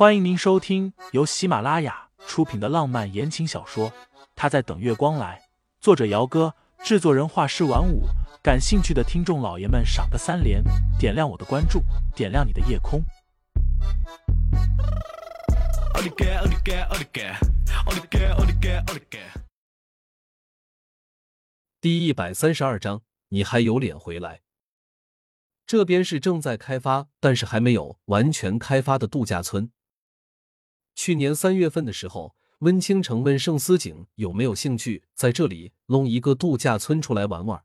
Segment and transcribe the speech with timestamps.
[0.00, 3.90] 欢迎您收听由喜马拉雅出品的浪漫言情小说
[4.34, 5.38] 《他在等月光来》，
[5.78, 8.04] 作者：姚哥，制作人：画师晚舞。
[8.42, 10.64] 感兴趣的听众老爷们，赏个三连，
[10.98, 11.82] 点亮我的关注，
[12.16, 13.02] 点亮你的夜空。
[21.78, 24.40] 第一百三十二章，你还有脸回来？
[25.66, 29.70] 这边是正在开发，但是还没有完全开发的度假村。
[31.02, 37.64] 去年三月份的时候，温清城问盛思景有没有兴趣在这里弄一个度假村出来玩玩。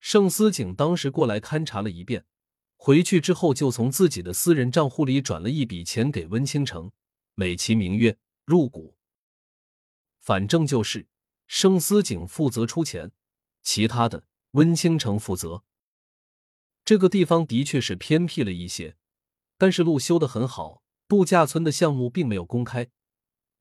[0.00, 2.24] 盛思景当时过来勘察了一遍，
[2.74, 6.90] 回去之后就从自己的私人账户里转了一笔钱给温清城，
[7.36, 8.96] 美其名曰入股。
[10.18, 11.06] 反正就是
[11.46, 13.12] 盛思景负责出钱，
[13.62, 15.62] 其他的温清城负责。
[16.84, 18.96] 这个地方的确是偏僻了一些，
[19.56, 20.82] 但是路修的很好。
[21.10, 22.88] 度假村的项目并没有公开，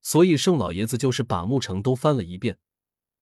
[0.03, 2.59] 所以盛老爷子就是把木城都翻了一遍，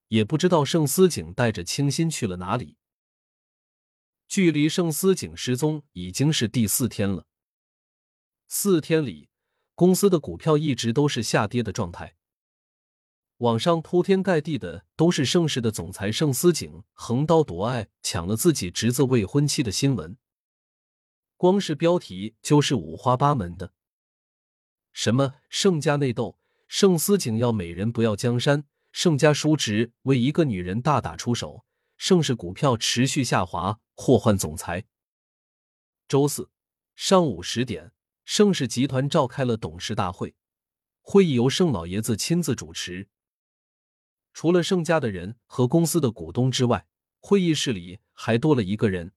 [0.08, 2.76] 也不知道盛思景带着清新去了哪里。
[4.28, 7.24] 距离盛思景失踪已经是第四天了，
[8.48, 9.30] 四天里，
[9.74, 12.16] 公司的股票一直都是下跌的状态。
[13.38, 20.18] 网上铺天盖地的都是盛世的总裁盛思景横刀夺爱抢了自己侄子未婚妻的新闻，
[21.38, 23.72] 光是标题就是五花八门的。
[24.92, 31.64] 什么盛家内斗，盛思景要美人不要江山，盛家叔侄为一个女人大打出手，
[31.96, 34.84] 盛世股票持续下滑，祸患总裁。
[36.08, 36.50] 周四
[36.96, 37.92] 上午十点，
[38.24, 40.34] 盛世集团召开了董事大会，
[41.00, 43.08] 会议由盛老爷子亲自主持。
[44.32, 46.86] 除了盛家的人和公司的股东之外，
[47.20, 49.12] 会议室里还多了一个人，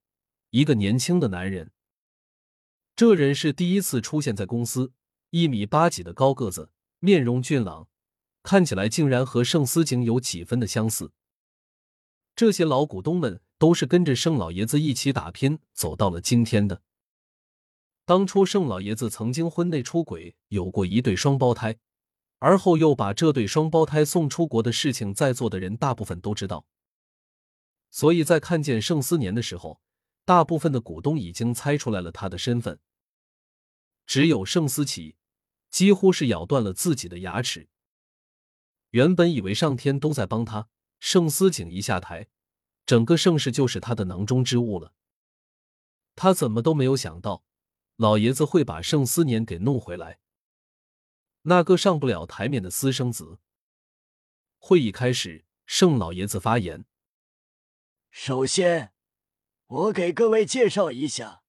[0.50, 1.72] 一个年轻的男人。
[2.96, 4.94] 这人是第一次出现在公司。
[5.32, 7.88] 一米八几的高个子，面容俊朗，
[8.44, 11.14] 看起来竟然和盛思景有几分的相似。
[12.36, 16.82] 这些老股东们都是跟着盛老爷子一起打拼，走到了今天的。
[18.04, 21.78] 当初盛老爷子曾经婚内出轨，有过一对双胞胎，
[22.40, 26.66] 而后又把这对双胞胎送出国的事情，在座的人大部分都知道。
[27.90, 29.80] 所以在看见盛思年的时候，
[30.26, 32.80] 大部分的股东已经猜出来了他的身份，
[34.06, 35.16] 只有盛思齐。
[35.72, 37.70] 几乎是咬断了自己的牙齿。
[38.92, 42.28] 原本以为上天都在帮他，盛思景一下台，
[42.86, 44.94] 整个盛世就是他的囊中之物了。
[46.14, 47.46] 他怎么都没有想到，
[47.96, 50.20] 老爷子会把盛思年给弄回来，
[51.44, 53.40] 那个上不了台面的私生子。
[54.58, 56.86] 会议开始，盛老爷子发言
[58.12, 58.94] ：“首先，
[59.68, 61.44] 我给各位介绍一下，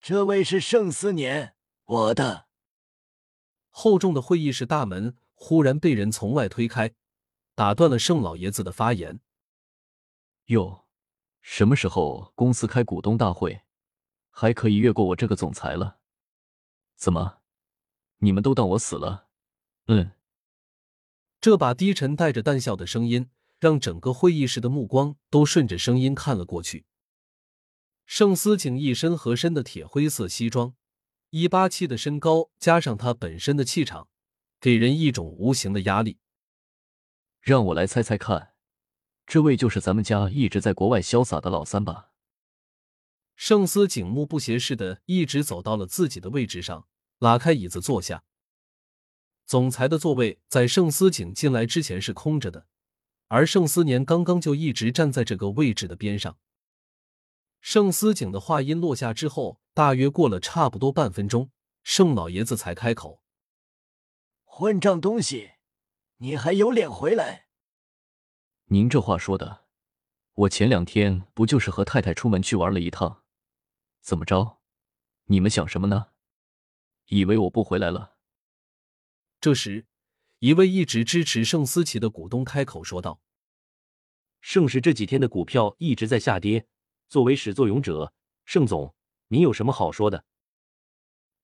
[0.00, 2.45] 这位是盛思年，我的。”
[3.78, 6.94] 厚重的会议室大门忽然被人从外推开，
[7.54, 9.20] 打断了盛老爷子的发言。
[10.46, 10.86] 哟，
[11.42, 13.60] 什么时候公司开股东大会，
[14.30, 15.98] 还可以越过我这个总裁了？
[16.96, 17.40] 怎么，
[18.20, 19.26] 你们都当我死了？
[19.88, 20.12] 嗯。
[21.38, 23.28] 这把低沉带着淡笑的声音，
[23.58, 26.86] 让整个会议室的目光都顺着声音看了过去。
[28.06, 30.74] 盛思景一身合身的铁灰色西装。
[31.30, 34.08] 一八七的身高加上他本身的气场，
[34.60, 36.18] 给人一种无形的压力。
[37.40, 38.54] 让我来猜猜看，
[39.26, 42.10] 这位就是咱们家一直在国外潇洒的老三吧？
[43.34, 46.88] 盛思景目不斜视的一直走到了自己的位置上，
[47.18, 48.24] 拉开椅子坐下。
[49.44, 52.66] 总裁的座位在盛思景进来之前是空着的，
[53.28, 56.38] 而盛思年刚刚就一直站在这个位置的边上。
[57.68, 61.50] 盛思景的话音落下之后，大约过了差不多半分钟，
[61.82, 63.20] 盛老爷子才开口
[64.46, 65.54] ：“混账东西，
[66.18, 67.48] 你还有脸回来？”
[68.70, 69.64] 您这话说的，
[70.34, 73.24] 我前两天不就是和太太出门去玩了一趟？
[74.00, 74.60] 怎么着？
[75.24, 76.10] 你们想什么呢？
[77.06, 78.14] 以为我不回来了？
[79.40, 79.88] 这时，
[80.38, 83.20] 一位一直支持盛思琪的股东开口说道
[84.40, 86.68] ：“盛世这几天的股票一直在下跌。”
[87.08, 88.12] 作为始作俑者，
[88.44, 88.94] 盛总，
[89.28, 90.24] 您有什么好说的？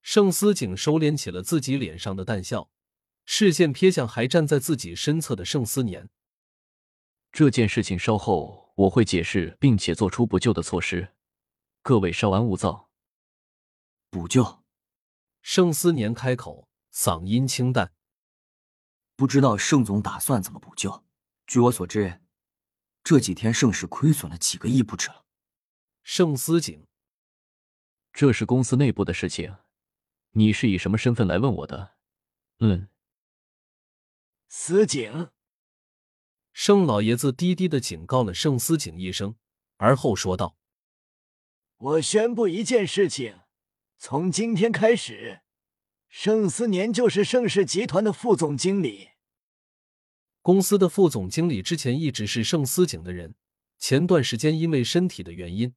[0.02, 2.70] 盛思景收敛起了自己脸上的淡笑，
[3.24, 6.10] 视线瞥向还站在自己身侧的盛思年。
[7.30, 11.14] 这件事情稍后我会解释，并且做出补救的措施，
[11.80, 12.90] 各位稍安勿躁。
[14.10, 14.64] 补救？
[15.42, 17.92] 盛思年开口，嗓音清淡。
[19.14, 21.04] 不知道盛总打算怎么补救？
[21.46, 22.20] 据我所知，
[23.04, 25.24] 这几天盛世亏损了几个亿不止了。
[26.02, 26.86] 盛思景，
[28.12, 29.56] 这是公司内部的事情，
[30.32, 31.94] 你是以什么身份来问我的？
[32.58, 32.88] 嗯，
[34.48, 35.30] 思景。
[36.52, 39.36] 盛老爷子低低的警告了盛思景一声，
[39.76, 40.58] 而后说道
[41.78, 43.40] ：“我宣布一件事情，
[43.96, 45.40] 从今天开始，
[46.08, 49.10] 盛思年就是盛世集团的副总经理。
[50.42, 53.34] 公司的副总经理之前一直是盛思景的人，
[53.78, 55.74] 前段时间因为身体的原因，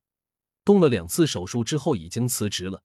[0.65, 2.83] 动了两次手术之后已经辞职了，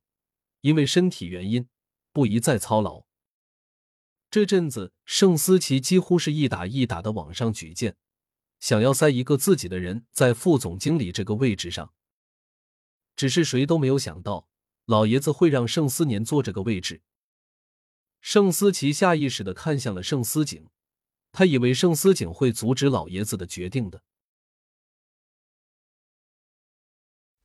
[0.61, 1.67] 因为身体原因
[2.13, 3.05] 不宜再操劳。”
[4.31, 7.97] 这阵子，盛思琪几乎是一打一打的往上举荐，
[8.61, 11.93] 想要塞一个自己的人在副总经理这个位置上。
[13.17, 14.47] 只是谁都没有想到，
[14.85, 17.03] 老爷子会让盛思年坐这个位置。
[18.21, 20.69] 盛思琪下意识的看向了盛思景，
[21.33, 24.05] 他以为盛思景会阻止老爷子的决定的。